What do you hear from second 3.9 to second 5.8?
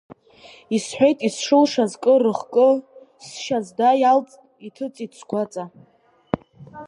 иалҵт, иҭыҵит сгәаҵа.